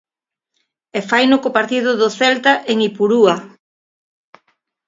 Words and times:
E 0.97 0.99
faino 1.09 1.37
co 1.43 1.55
partido 1.57 1.89
do 2.01 2.09
Celta 2.19 2.53
en 2.71 2.77
Ipurúa. 2.89 3.35